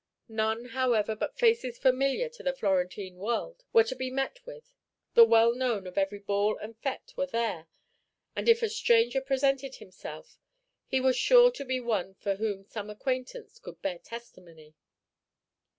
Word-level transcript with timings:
None, 0.29 0.65
however, 0.69 1.15
but 1.15 1.37
faces 1.37 1.77
familiar 1.77 2.27
to 2.29 2.41
the 2.41 2.53
Florentine 2.55 3.17
world 3.17 3.63
were 3.71 3.83
to 3.83 3.95
be 3.95 4.09
met 4.09 4.43
with; 4.47 4.63
the 5.13 5.23
well 5.23 5.53
known 5.53 5.85
of 5.85 5.95
every 5.95 6.17
ball 6.17 6.57
and 6.57 6.73
fête 6.81 7.15
were 7.15 7.27
there, 7.27 7.67
and 8.35 8.49
if 8.49 8.63
a 8.63 8.69
stranger 8.69 9.21
presented 9.21 9.75
himself, 9.75 10.39
he 10.87 10.99
was 10.99 11.15
sure 11.15 11.51
to 11.51 11.63
be 11.65 11.79
one 11.79 12.15
for 12.15 12.37
whom 12.37 12.63
some 12.63 12.89
acquaintance 12.89 13.59
could 13.59 13.79
bear 13.83 13.99
testimony. 13.99 14.73